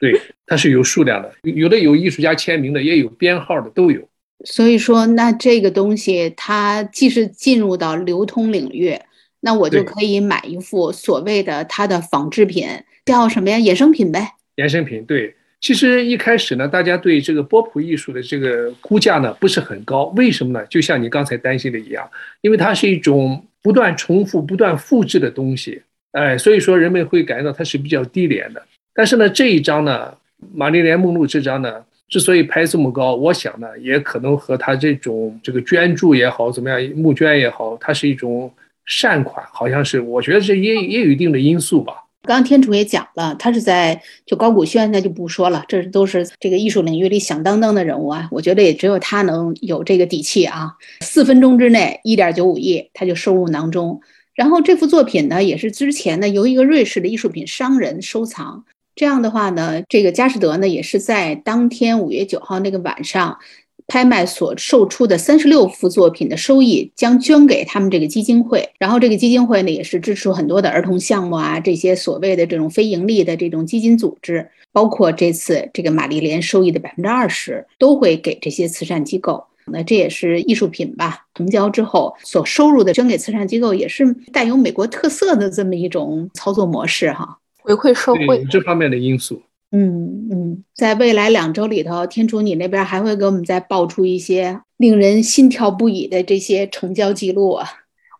[0.00, 4.00] 对，它是有数量的，有的有艺术家签名的，也有编号的，都有。
[4.44, 8.98] 所以说，那这个东西它既是进入到流通领域，
[9.40, 12.68] 那我就可以买一幅所谓的它的仿制品，
[13.04, 13.58] 叫什么呀？
[13.58, 14.32] 衍生品呗。
[14.56, 15.34] 衍生品，对。
[15.64, 20.62] 其实一开始呢，大家对这个波普艺术的这个估价呢不是很高，为什么呢？
[20.66, 22.06] 就像你刚才担心的一样，
[22.42, 25.80] 因为它是一种不断重复、不断复制的东西，
[26.12, 28.62] 哎，所以说人们会感觉到它是比较低廉的。
[28.92, 30.14] 但是呢，这一张呢，
[30.52, 38.52] 玛丽莲梦露这张呢，之所以拍这么高，我想呢，也可能和他这种这个捐助也好，怎么样募捐也好，它是一种
[38.84, 42.03] 善款，好像是，我觉得这也也有一定的因素吧。
[42.26, 48.28] 刚刚天楚也讲了，他是在就高古轩，那就不说了，这都是这个艺术领域里响当当的人物啊。
[48.30, 50.72] 我觉得也只有他能有这个底气啊。
[51.00, 54.00] 四分钟之内，一点九五亿，他就收入囊中。
[54.34, 58.64] 然后这幅作品呢，也是之前呢由一个瑞士的艺术品商人收藏。
[58.96, 63.38] 这样的话呢，这个佳士得呢，也是在当天五月九号那个晚上。
[63.86, 79.44] 拍卖所售出的三十六幅作品的收益将捐给他们这个基金会，然后这个基金会呢也是支持很多的儿童项目啊，这些所谓的这种非盈利的这种基金组织，包括这次这个玛丽莲收益的百分之二十都会给这些慈善机构。
[79.66, 89.40] 那这也是艺术品吧，成交之后所收入的捐给慈善机构，也是带有美国特色的这么一种操作模式哈，回馈社会这方面的因素。
[89.76, 97.68] 嗯嗯，在未来两周里头，天楚你那边还会给我们再爆出一些令人心跳不已的这些成交记录啊？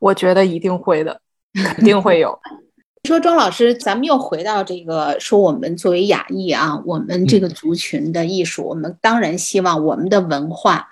[0.00, 1.20] 我觉得一定会的，
[1.55, 2.36] 肯定会有。
[3.07, 10.88] 说庄老师，咱们又回到这个说，我们作为亚裔啊，我们这个族群的艺术，我们当然希望我们的文化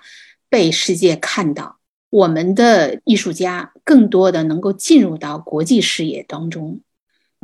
[0.49, 1.77] 被世界看到，
[2.09, 6.79] 我们的艺术家更多的能够进入到国际视野当中。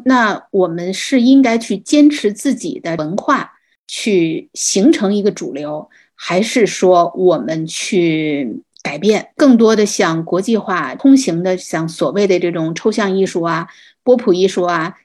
[0.06, 3.54] 那我们是应该去坚持自己的文化，
[3.88, 13.68] 去形成一个主流，还是说我们去改变，更多的像国际化通行的，像所谓的这种抽象艺术啊、
[14.04, 14.96] 波普艺术啊？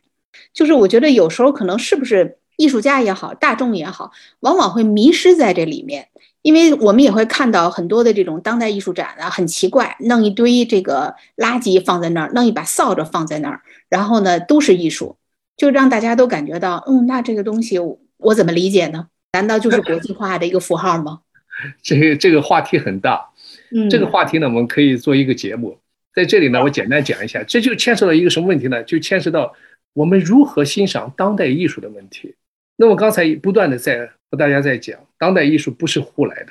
[0.53, 6.09] 就是我觉得有时候可能是不是艺术家也好，大众也好，往往会迷失在这里面。
[6.45, 15.17] 因为我们也会看到很多的这种当代艺术展啊，很奇怪，弄一堆这个垃圾放在那儿，弄一把扫帚放在那儿，然后呢都是艺术，
[15.57, 17.79] 就让大家都感觉到，嗯，那这个东西
[18.19, 19.07] 我怎么理解呢？
[19.33, 21.21] 难道就是国际化的一个符号吗？
[21.83, 23.31] 这个这个话题很大，
[23.75, 25.79] 嗯，这个话题呢，我们可以做一个节目，
[26.15, 28.83] 在这里呢，我简单讲一下，这就牵涉到一个什么问题呢？
[28.83, 29.55] 就牵涉到
[29.95, 32.35] 我们如何欣赏当代艺术的问题。
[32.77, 34.11] 那么刚才不断的在。
[34.31, 36.49] 和大家在讲，当代艺术不是胡来的。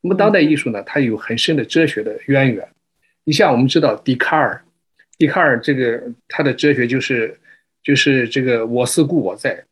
[0.00, 2.66] 那么当代艺术呢，它有很深的哲学的渊源。
[3.24, 4.64] 你像我们知道笛卡尔，
[5.18, 7.38] 笛卡尔这个他的哲学就是
[7.82, 9.62] 就是这个我思故我在，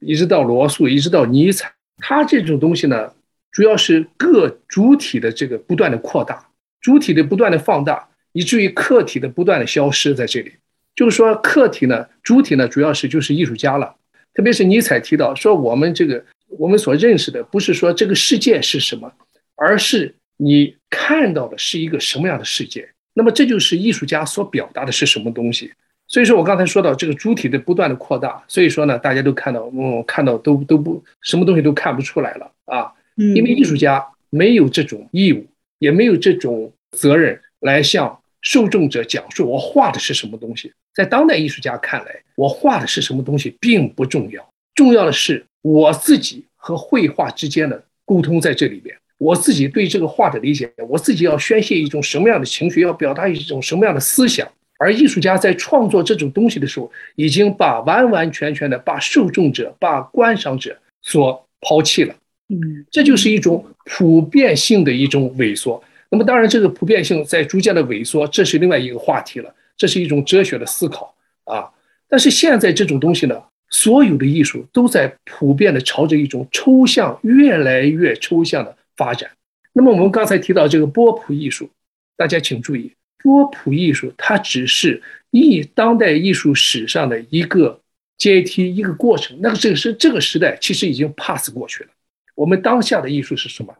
[0.00, 3.12] 一直到罗素，一直到尼采，他这种东西呢，
[3.52, 6.48] 主要是各主体的这个不断的扩大，
[6.80, 10.52] 主体的不断的放大，以至于客体的不断的消失在这里。
[10.96, 13.94] 就是说，客体呢，主体呢，主要是就是艺术家了。
[14.34, 16.24] 特别是尼采提到说，我们这个。
[16.56, 19.12] 我们所认识的不是说这个世界是什么，
[19.56, 22.88] 而是你看到的是一个什么样的世界。
[23.12, 25.72] 那么这就是艺术家所表达的是什么东西。
[26.06, 32.92] 所以说我刚才说到这个主体的不断的扩大，所以说呢，大家都看到，嗯，看到都都不什么东西都看不出来了啊。
[33.16, 35.44] 因为艺术家没有这种义务，
[35.80, 40.72] 也没有这种责任来向受众者讲述我画的是什么东西。
[40.94, 45.44] 在当代艺术家看来，我画的是什么东西并不重要，重要的是。
[45.62, 54.46] 我自己和绘画之间的沟通在这里边，我自己对这个画的理解，我自己要宣泄一种什么样的情绪，要表达一种什么样的思想。
[54.78, 62.14] 而艺术家在创作这种东西的时候，已经把完完全全的把受众者、把观赏者所抛弃了。
[62.50, 65.82] 嗯，这就是一种普遍性的一种萎缩。
[66.10, 69.54] 那么，当然这个普遍性在逐渐的萎缩，这是另外一个话题了。
[69.76, 71.14] 这是一种哲学的思考
[71.44, 71.70] 啊。
[72.08, 73.42] 但是现在这种东西呢？
[73.70, 79.28] 所有的艺术都在普遍的朝着一种抽象、越来越抽象的发展。
[79.72, 81.68] 那么，我们刚才提到这个波普艺术，
[82.16, 87.80] 大家请注意，波普艺术它只是艺当代艺术史上的一个
[88.16, 89.36] 阶梯、一个过程。
[89.40, 91.90] 那个这个是这个时代其实已经 pass 过去了。
[92.36, 93.74] 我们当下的艺术是什么？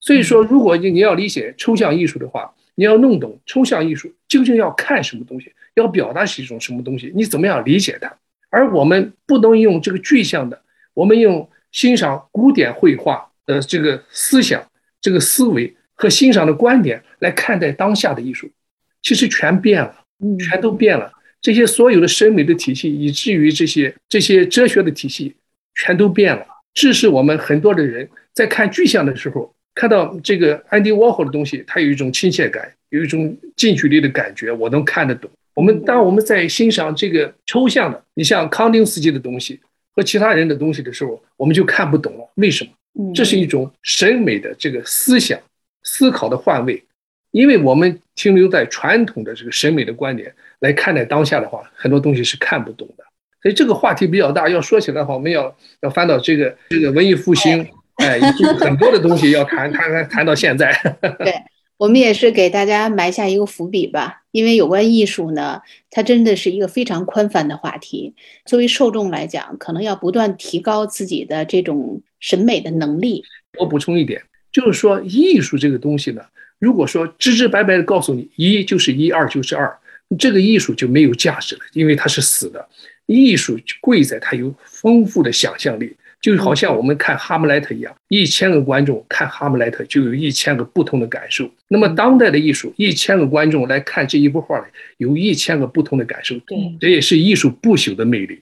[0.00, 8.16] 所以说，如果你你要理解抽象艺术的话，你要弄懂抽象艺术究竟要看什么东西，要表达是一种什么东西，你怎么样理解它？
[8.50, 10.62] 而我们不能用这个具象的，
[10.94, 14.64] 我们用欣赏古典绘画的这个思想、
[15.00, 18.48] 这个思维和欣赏的观点来看待当下的艺术，
[19.02, 20.04] 其实全变了，
[20.38, 21.10] 全都变了。
[21.40, 25.34] 这些所有的审美的体系，以至于这些这些哲学的体系，
[25.74, 26.46] 全都变了。
[26.74, 35.30] 致使我们很多的人在看具象的时候，看到这个安迪沃霍的东西，他有一种亲切感，有一种近距离的感觉，我能看得懂。
[35.54, 39.60] 我们当我们在欣赏这个抽象的，你像康定斯基的东西
[39.94, 42.26] 和其他人的东西的时候，我们就看不懂了。
[42.36, 43.12] 为什么？
[43.14, 45.38] 这是一种审美的这个思想
[45.82, 46.82] 思考的换位，
[47.30, 53.04] 因为我们停留在传统的这个审美的观点来看待当下的话，很多东西是看不懂的。
[53.42, 58.20] 所以这个话题比较大，要说起来的话，我们要要翻到这个这个文艺复兴，哎，
[58.58, 60.72] 很多的东西要谈谈谈谈到现在。
[61.20, 61.34] 对
[61.78, 68.14] 我们也是给大家埋下一个伏笔吧，因为有关艺术呢，它真的是一个非常宽泛的话题。
[68.46, 73.22] 作为受众来讲，可能要不断提高自己的这种审美的能力。
[73.58, 76.22] 我补充一点，就是说艺术这个东西呢，
[76.58, 79.78] 如果说直直白白的告诉你一就是一，二就是二，
[80.18, 82.66] 这个艺术就没有价值了，因为它是死的。
[83.04, 91.48] 艺术贵在它有丰富的想象力，就好像我们看《哈姆莱特》一样，一千个观众看《哈姆莱特》就有一千个不同的感受。
[91.68, 94.64] 那么当代的艺术，一千个观众来看这一幅画，
[94.96, 96.34] 有一千个不同的感受。
[96.46, 98.40] 对，这也是艺术不朽的魅力。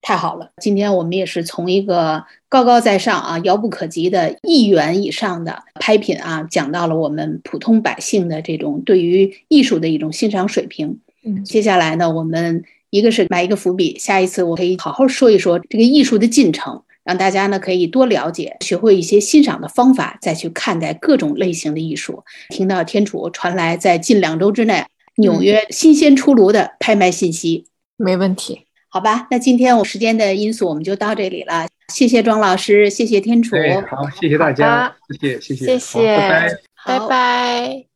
[0.00, 11.00] 太好了，今天我们也是从一个高高在上啊、遥不可及的亿元以上的拍品啊，讲到了我们普通百姓的这种对于艺术的一种欣赏水平。
[11.24, 12.64] 嗯，接下来呢，我们。
[12.90, 22.24] 一个是埋一个伏笔，下一次我可以好好说一说这个艺术的进程，让大家呢可以多了解，学会一些欣赏的方法，再去看待各种类型的艺术。
[22.48, 24.84] 听到天楚传来在近两周之内
[25.16, 29.28] 纽约新鲜出炉的拍卖信息，没问题，好吧？
[29.30, 31.68] 那今天我时间的因素，我们就到这里了。
[31.92, 33.54] 谢谢庄老师，谢谢天楚，
[33.88, 36.48] 好，谢谢大家，谢谢谢谢，谢谢，拜拜，
[36.86, 37.93] 拜拜。